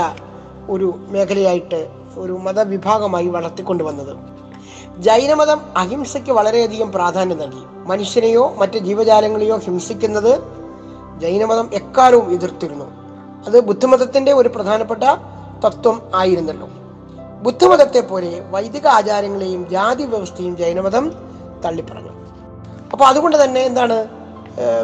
ഒരു 0.70 1.00
മേഖലയായിട്ട് 1.10 1.90
ഒരു 2.18 2.32
മതവിഭാഗമായി 2.32 3.28
വളർത്തിക്കൊണ്ടുവന്നത് 3.28 4.18
ജൈനമതം 4.98 5.62
അഹിംസയ്ക്ക് 5.78 6.32
വളരെയധികം 6.32 6.92
പ്രാധാന്യം 6.92 7.38
നൽകി. 7.38 7.64
മനുഷ്യനെയോ 7.88 8.56
മറ്റ് 8.58 8.78
ജീവജാലങ്ങളെയോ 8.78 9.58
ഹിംസിക്കുന്നത് 9.58 10.40
ജൈനമതം 11.20 11.70
എക്കാലവും 11.74 12.32
എതിർത്തിരുന്നു. 12.32 12.86
അത് 13.46 13.60
ബുദ്ധമതത്തിന്റെ 13.60 14.34
ഒരു 14.34 14.50
പ്രധാനപ്പെട്ട 14.50 15.04
തത്വം 15.66 16.02
ആയിരുന്നല്ലോ. 16.16 16.70
ബുദ്ധമതത്തെ 17.46 18.00
പോലെ 18.00 18.32
വൈദിക 18.54 18.88
ആചാരങ്ങളെയും 18.88 19.62
ജാതി 19.74 20.04
വ്യവസ്ഥയും 20.04 20.54
ജൈനമതം 20.58 21.06
തള്ളിപ്പറഞ്ഞു. 21.66 22.14
അപ്പൊ 22.94 23.04
അതുകൊണ്ട് 23.06 23.38
തന്നെ 23.44 23.62
എന്താണ് 23.70 23.98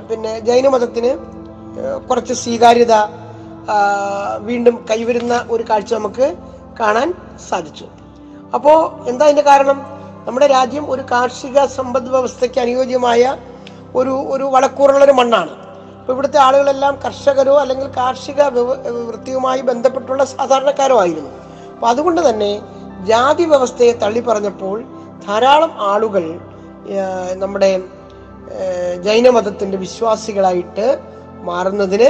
പിന്നെ 0.10 0.40
ജൈനമതത്തിന് 0.40 1.12
കുറച്ച് 2.10 2.34
സ്വീകാര്യത 2.34 2.94
വീണ്ടും 4.50 4.76
കൈവരുന്ന 4.90 5.46
ഒരു 5.50 5.64
കാഴ്ച 5.70 5.94
നമുക്ക് 5.94 6.28
കാണാൻ 6.80 7.14
സാധിച്ചു. 7.50 7.86
അപ്പോ 8.56 8.74
എന്താ 9.08 9.26
അതിന്റെ 9.26 9.42
കാരണം? 9.42 9.78
നമ്മുടെ 10.28 10.48
രാജ്യം 10.48 10.92
ഒരു 10.92 11.04
കാർഷിക 11.12 11.66
സമ്പദ് 11.78 12.12
വ്യവസ്ഥയ്ക്ക് 12.14 12.60
അനുയോജ്യമായ 12.60 13.24
ഒരു 13.96 14.14
ഒരു 14.34 14.44
വളക്കൂറുള്ള 14.56 15.04
ഒരു 15.04 15.12
മണ്ണാണ്. 15.12 15.52
അപ്പൊ 16.00 16.14
ഇവിടുത്തെ 16.14 16.40
ആളുകളെല്ലാം 16.48 16.94
കർഷകരോ 17.06 17.56
അല്ലെങ്കിൽ 17.64 17.88
കാർഷിക 17.98 18.42
വൃത്തിയുമായി 19.10 19.62
ബന്ധപ്പെട്ടുള്ള 19.62 20.24
സാധാരണക്കാരോ 20.36 20.98
ആയിരുന്നു. 21.04 21.32
അപ്പൊ 21.86 21.94
അതുകൊണ്ട് 21.94 22.20
തന്നെ 22.28 22.52
ജാതി 23.08 23.44
വ്യവസ്ഥയെ 23.50 23.92
തള്ളി 24.02 24.22
പറഞ്ഞപ്പോൾ 24.28 24.78
ധാരാളം 25.26 25.72
ആളുകൾ 25.88 26.24
നമ്മുടെ 27.42 27.70
ജൈനമതത്തിന്റെ 29.06 29.78
വിശ്വാസികളായിട്ട് 29.84 30.86
മാറുന്നതിന് 31.50 32.08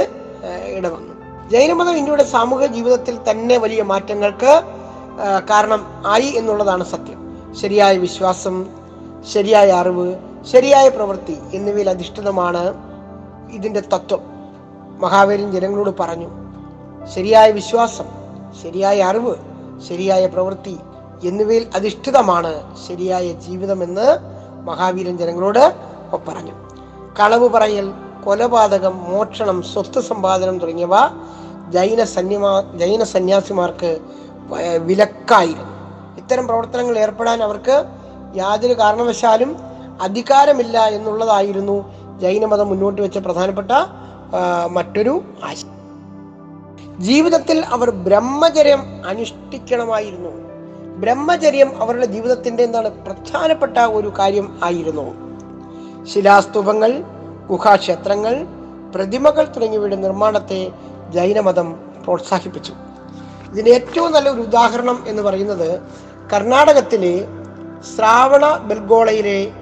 ഇടവന്നു. 0.78 1.12
ജൈനമതം 1.52 1.96
ഇന്ത്യയുടെ 2.00 2.24
സാമൂഹിക 2.24 2.68
ജീവിതത്തിൽ 2.76 3.16
തന്നെ 3.28 3.56
വലിയ 3.64 3.82
മാറ്റങ്ങൾക്ക് 3.90 4.52
കാരണം 5.50 5.82
ആയി 6.12 6.30
എന്നുള്ളതാണ് 6.38 6.84
സത്യം. 6.92 7.18
ശരിയായ 7.62 7.96
വിശ്വാസം 8.06 8.56
ശരിയായ 9.34 9.68
അറിവ് 9.80 10.06
ശരിയായ 10.52 10.86
പ്രവൃത്തി 10.96 11.36
എന്നിവയിൽ 11.58 11.90
അധിഷ്ഠിതമാണ് 11.94 12.64
ഇതിന്റെ 13.58 13.82
തത്വം. 13.94 14.22
മഹാവീരൻ 15.04 15.50
ജനങ്ങളോട് 15.56 15.92
പറഞ്ഞു 16.00 16.30
ശരിയായ 17.16 17.50
വിശ്വാസം 17.60 18.08
ശരിയായ 18.62 19.04
അറിവ് 19.10 19.34
ശരിയായ 19.88 20.26
പ്രവൃത്തി 20.26 20.76
എന്നിവയിൽ 21.24 21.66
അധിഷ്ഠിതമാണ് 21.74 22.52
ശരിയായ 22.88 23.26
ജീവിതമെന്ന് 23.32 24.06
മഹാവീരൻ 24.68 25.18
ജനങ്ങളോട് 25.18 25.74
പറഞ്ഞു. 26.28 26.54
കളവ് 27.20 27.48
പറയൽ 27.48 27.86
കൊലപാതകം 28.24 28.96
മോഷണം 29.10 29.62
സ്വത്ത് 29.62 30.00
സമ്പാദനം 30.00 30.58
തുടങ്ങിയവ 30.58 30.94
ജൈന 31.68 32.04
സന്യമാ 32.04 32.52
ജൈന 32.74 33.02
സന്യാസിമാർക്ക് 33.04 34.00
വിലക്കായിരുന്നു. 34.88 35.72
ഇത്തരം 36.16 36.46
പ്രവർത്തനങ്ങൾ 36.46 36.98
ഏർപ്പെടാൻ 36.98 37.42
അവർക്ക് 37.42 37.76
യാതൊരു 38.36 38.74
കാരണവശാലും 38.74 39.56
അധികാരമില്ല 40.02 40.86
എന്നുള്ളതായിരുന്നു 40.88 41.76
ജൈനമതം 42.20 42.68
മുന്നോട്ട് 42.68 43.02
വെച്ച 43.02 43.18
പ്രധാനപ്പെട്ട 43.18 43.72
മറ്റൊരു 44.70 45.22
ആശയം. 45.44 45.75
ജീവിതത്തിൽ 47.00 47.64
അവർ 47.64 47.90
ബ്രഹ്മചര്യം 47.90 49.06
അനുഷ്ഠിക്കണമായിരുന്നു. 49.06 50.30
ബ്രഹ്മചര്യം 50.96 51.82
അവരുടെ 51.82 52.06
ജീവിതത്തിന്റെ 52.06 52.62
എന്താണ് 52.62 52.90
പ്രധാനപ്പെട്ട 52.90 53.78
ഒരു 53.78 54.12
കാര്യം 54.18 54.58
ആയിരുന്നു. 54.64 55.14
ശിലാസ്തൂപങ്ങൾ 56.04 57.02
ഗുഹാക്ഷേത്രങ്ങൾ 57.46 58.46
പ്രതിമകൾ 58.94 59.44
തുടങ്ങിയവയുടെ 59.44 59.96
നിർമ്മാണത്തെ 59.96 60.72
ജൈനമതം 61.10 61.80
പ്രോത്സാഹിപ്പിച്ചു. 62.04 62.72
ഇതിന് 63.50 63.68
ഏറ്റവും 63.68 64.12
നല്ല 64.12 64.28
ഒരു 64.28 64.40
ഉദാഹരണം 64.40 65.04
എന്ന് 65.06 65.22
പറയുന്നത് 65.22 65.80
കർണാടകത്തിലെ 66.34 67.24
ശ്രാവണ 67.96 68.56
ബെൽഗോളയിലെ 68.56 69.52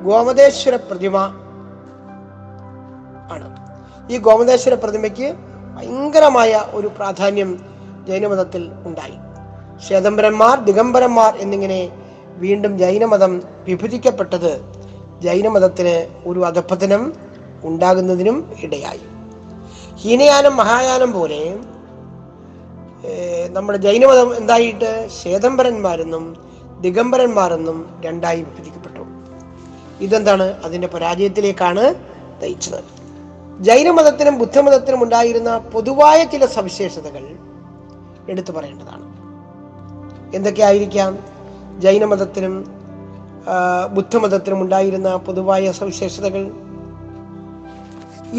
ഗോമതേശ്വര 0.00 0.76
പ്രതിമ 0.76 1.16
ആണ്. 3.32 3.56
ഈ 4.12 4.18
ഗോമതേശ്വര 4.18 4.74
പ്രതിമയ്ക്ക് 4.74 5.49
ഭയങ്കരമായ 5.80 6.52
ഒരു 6.74 6.88
പ്രാധാന്യം 6.96 7.50
ജൈനമതത്തിൽ 8.08 8.62
ഉണ്ടായി. 8.88 9.14
ശ്വേതംബരന്മാർ 9.84 10.56
ദിഗംബരന്മാർ 10.64 11.36
എന്നിങ്ങനെ 11.36 11.78
വീണ്ടും 12.42 12.72
ജൈനമതം 12.78 13.32
വിഭജിക്കപ്പെട്ടത് 13.68 14.52
ജൈനമതത്തിന് 15.24 15.94
ഒരു 16.28 16.40
അധപ്പതനം 16.48 17.02
ഉണ്ടാകുന്നതിനും 17.64 18.36
ഇടയായി. 18.62 19.02
ഹീനയാനം 20.02 20.54
മഹായാനം 20.56 21.12
പോലെ 21.12 21.40
നമ്മുടെ 23.56 23.78
ജൈനമതം 23.78 24.36
എന്തായിട്ട് 24.36 25.08
ശ്വേതംബരന്മാരെന്നും 25.22 26.24
ദിഗംബരന്മാരെന്നും 26.80 27.78
രണ്ടായി 28.04 28.40
വിഭജിക്കപ്പെട്ടു. 28.42 29.02
ഇതെന്താണ് 30.06 30.46
അതിന്റെ 30.64 30.88
പരാജയത്തിലേക്കാണ് 30.88 31.84
നയിച്ചത്? 32.42 32.80
ജൈനമതത്തിനും 33.66 34.38
ബുദ്ധമതത്തിനും 34.38 35.00
ഉണ്ടായിരുന്ന 35.02 35.50
പൊതുവായ 35.72 36.24
ചില 36.24 36.44
സവിശേഷതകൾ 36.46 37.24
എടുത്തു 38.28 38.52
പറയേണ്ടതാണ്. 38.52 39.06
എന്തൊക്കെയായിരിക്കാം 40.36 41.18
ജൈനമതത്തിനും 41.78 42.54
ബുദ്ധമതത്തിനും 43.96 44.60
ഉണ്ടായിരുന്ന 44.62 45.16
പൊതുവായ 45.16 45.72
സവിശേഷതകൾ? 45.72 46.42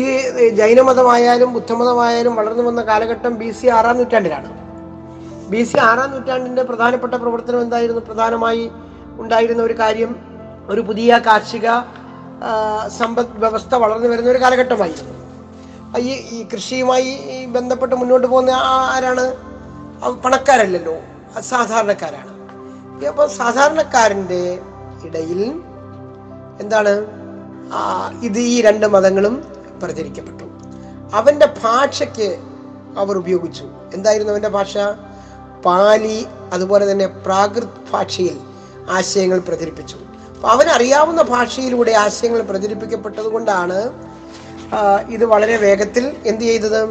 ഈ 0.02 0.06
ജൈനമതമായാലും 0.50 1.54
ബുദ്ധമതമായാലും 1.54 2.36
വളർന്നു 2.36 2.64
വന്ന 2.64 2.82
കാലഘട്ടം 2.82 3.34
ബി 3.38 3.50
സി 3.52 3.68
ആറാം 3.78 3.98
നൂറ്റാണ്ടിലാണ്. 3.98 4.50
ബി 5.52 5.64
സി 5.64 5.78
ആറാം 5.90 6.12
നൂറ്റാണ്ടിന്റെ 6.12 6.64
പ്രധാനപ്പെട്ട 6.64 7.14
പ്രവർത്തനം 7.14 7.62
എന്തായിരുന്നു? 7.62 8.02
പ്രധാനമായി 8.02 8.72
ഉണ്ടായിരുന്ന 9.22 9.64
ഒരു 9.64 9.74
കാര്യം 9.80 10.12
ഒരു 10.70 10.82
പുതിയ 10.82 11.22
കാർഷിക 11.26 11.68
സമ്പദ് 12.98 13.28
വ്യവസ്ഥ 13.36 13.76
വളർന്നു 13.76 14.08
വരുന്ന 14.08 14.32
ഒരു 14.32 14.42
കാലഘട്ടമായിരുന്നു. 14.42 15.22
ഈ 15.98 16.12
ഈ 16.12 16.48
കൃഷിയുമായി 16.54 17.46
ബന്ധപ്പെട്ട് 17.46 17.96
മുന്നോട്ട് 17.96 18.28
പോകുന്ന 18.28 18.52
ആരാണ്? 18.52 19.26
പണക്കാരല്ലല്ലോ. 20.24 20.96
സാധാരണക്കാരാണ്. 21.40 22.32
അപ്പോൾ 23.06 23.28
സാധാരണക്കാരന്റെ 23.28 24.60
ഇടയിൽ 25.06 25.62
എന്താണ്? 26.62 26.94
ഇത് 28.24 28.40
ഈ 28.40 28.62
രണ്ട് 28.62 28.86
മതങ്ങളും 28.86 29.44
പ്രചരിക്കപ്പെട്ടു. 29.84 30.44
അവന്റെ 31.14 31.46
ഭാഷയ്ക്ക് 31.64 32.38
അവർ 32.98 33.18
ഉപയോഗിച്ചു. 33.18 33.66
എന്തായിരുന്നു 33.94 34.32
അവന്റെ 34.32 34.50
ഭാഷ? 34.50 34.78
പാലി 35.66 36.26
അതുപോലെ 36.54 36.92
തന്നെ 36.92 37.08
പ്രാകൃത് 37.08 37.92
ഭാഷയിൽ 37.92 38.40
ആശയങ്ങൾ 38.90 39.40
പ്രചരിപ്പിച്ചു. 39.40 39.98
അവനറിയാവുന്ന 40.50 41.22
ഭാഷയിലൂടെ 41.22 41.92
ആശയങ്ങൾ 41.92 42.42
പ്രചരിപ്പിക്കപ്പെട്ടത് 42.42 43.26
കൊണ്ടാണ് 43.26 43.80
ഇത് 45.10 45.26
വളരെ 45.26 45.58
വേഗത്തിൽ 45.58 46.16
എന്ത് 46.26 46.44
ചെയ്തത്? 46.44 46.82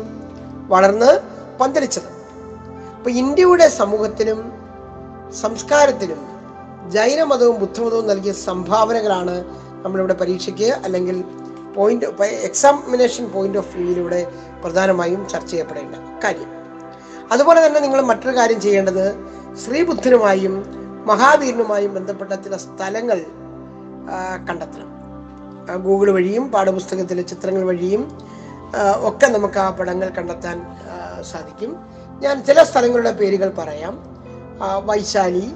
വളർന്ന് 0.68 1.10
പന്തലിച്ചത്. 1.60 2.08
അപ്പൊ 2.96 3.10
ഇന്ത്യയുടെ 3.10 3.68
സമൂഹത്തിനും 3.68 4.52
സംസ്കാരത്തിനും 5.42 6.20
ജൈനമതവും 6.90 7.60
ബുദ്ധമതവും 7.60 8.06
നൽകിയ 8.06 8.32
സംഭാവനകളാണ് 8.32 9.44
നമ്മളിവിടെ 9.84 10.14
പരീക്ഷയ്ക്ക് 10.14 10.70
അല്ലെങ്കിൽ 10.84 11.24
പോയിന്റ് 11.74 12.06
എക്സാമിനേഷൻ 12.48 13.24
പോയിന്റ് 13.28 13.58
ഓഫ് 13.58 13.76
വ്യൂവിലൂടെ 13.76 14.20
പ്രധാനമായും 14.62 15.28
ചർച്ച 15.28 15.50
ചെയ്യപ്പെടേണ്ട 15.50 15.94
കാര്യം. 16.24 16.50
അതുപോലെ 17.32 17.66
തന്നെ 17.66 17.80
നിങ്ങൾ 17.80 18.00
മറ്റൊരു 18.02 18.36
കാര്യം 18.36 18.60
ചെയ്യേണ്ടത് 18.60 19.06
ശ്രീബുദ്ധനുമായും 19.64 20.54
മഹാവീരനുമായും 21.06 21.94
ബന്ധപ്പെട്ട 21.94 22.32
ചില 22.32 22.56
സ്ഥലങ്ങൾ 22.56 23.18
കണ്ടെത്തണം. 24.48 24.88
ഗൂഗിൾ 25.86 26.10
വഴിയും 26.16 26.44
പാഠപുസ്തകത്തിലെ 26.52 27.22
ചിത്രങ്ങൾ 27.22 27.62
വഴിയും 27.70 28.02
ഒക്കെ 29.08 29.26
നമുക്ക് 29.26 29.58
ആ 29.58 29.70
പടങ്ങൾ 29.70 30.08
കണ്ടെത്താൻ 30.08 30.56
സാധിക്കും. 31.30 31.70
ഞാൻ 32.22 32.36
ചില 32.44 32.62
സ്ഥലങ്ങളുടെ 32.62 33.12
പേരുകൾ 33.12 33.48
പറയാം. 33.58 33.94
വൈശാലി 34.88 35.46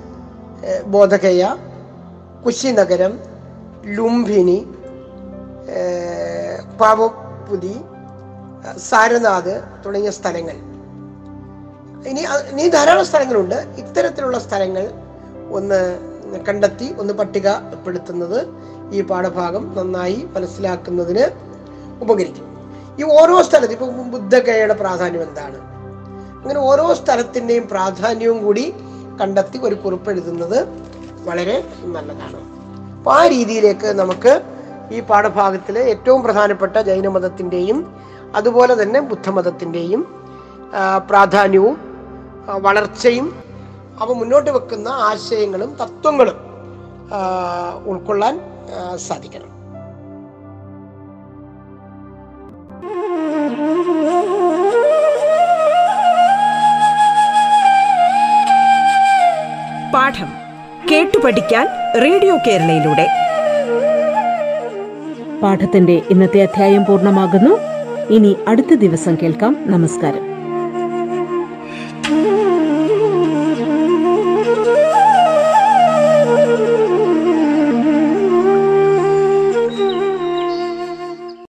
ബോധഗയ 0.95 1.43
കുശിനഗരം 2.47 3.13
ലുംഭിനി 3.97 4.59
പാവപ്പുതി 6.81 7.75
സാരനാഥ് 8.89 9.55
തുടങ്ങിയ 9.87 10.11
സ്ഥലങ്ങൾ. 10.11 10.57
ഇനി 12.11 12.23
ഇനി 12.53 12.69
ധാരാളം 12.69 13.07
സ്ഥലങ്ങളുണ്ട്. 13.07 13.55
ഇത്തരത്തിലുള്ള 13.83 14.39
സ്ഥലങ്ങൾ 14.39 14.85
ഒന്ന് 15.59 15.81
കണ്ടെത്തി 16.49 16.95
ഒന്ന് 16.99 17.15
പട്ടികപ്പെടുത്തുന്നത് 17.15 18.39
ഈ 18.93 19.01
പാഠഭാഗം 19.01 19.75
നന്നായി 19.79 20.29
മനസ്സിലാക്കുന്നതിന് 20.37 21.25
ഉപകരിക്കും. 22.03 22.47
ഈ 23.01 23.03
ഓരോ 23.19 23.43
സ്ഥലത്ത് 23.43 23.73
ഇപ്പൊ 23.73 23.87
ബുദ്ധഗയയുടെ 24.15 24.75
പ്രാധാന്യം 24.75 25.23
എന്താണ്? 25.23 25.59
അങ്ങനെ 26.43 26.61
ഓരോ 26.61 26.95
സ്ഥലത്തിന്റെയും 26.95 27.69
പ്രാധാന്യവും 27.69 28.45
കൂടി 28.45 28.75
കണ്ടെത്തി 29.21 29.59
ഒരു 29.63 29.75
കുറിപ്പ് 29.75 30.11
എഴുതുന്നത് 30.11 30.59
വളരെ 31.29 31.57
നല്ലതാണ്. 31.95 32.41
അപ്പൊ 32.99 33.13
ആ 33.13 33.27
രീതിയിലേക്ക് 33.27 33.87
നമുക്ക് 33.87 34.33
ഈ 34.93 35.01
പാഠഭാഗത്തിലെ 35.01 35.81
ഏറ്റവും 35.93 36.23
പ്രധാനപ്പെട്ട 36.23 36.77
ജൈനമതത്തിന്റെയും 36.79 37.79
അതുപോലെ 38.35 38.83
തന്നെ 38.83 39.01
ബുദ്ധമതത്തിന്റെയും 39.01 40.07
പ്രാധാന്യവും 41.11 41.77
വളർച്ചയും 42.67 43.44
അവ 44.01 44.13
മുന്നോട്ട് 44.13 44.51
വെക്കുന്ന 44.51 44.89
ആശയങ്ങളും 44.89 45.77
തത്വങ്ങളും 45.81 46.39
ഉൾക്കൊള്ളാൻ 47.87 48.41
സാധിക്കണം. 48.97 49.51
പാഠം 59.95 60.31
കേട്ടു 60.91 61.19
പഠിക്കാൻ 61.25 61.67
റേഡിയോ 62.03 62.37
കേരളയിലൂടെ. 62.37 63.07
പാഠത്തിന്റെ 65.43 66.03
ഇന്നത്തെ 66.11 66.43
അധ്യായം 66.43 66.85
പൂർണമാകുന്നു. 66.85 67.51
ഇനി 68.15 68.37
അടുത്ത 68.49 68.75
ദിവസം 68.75 69.17
കേൾക്കാം. 69.23 69.57
നമസ്കാരം. 69.67 70.34